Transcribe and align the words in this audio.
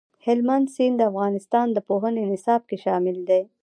هلمند 0.25 0.65
سیند 0.75 0.95
د 0.99 1.01
افغانستان 1.11 1.67
د 1.73 1.77
پوهنې 1.87 2.23
نصاب 2.31 2.61
کې 2.69 2.77
شامل 2.85 3.17
دي. 3.29 3.41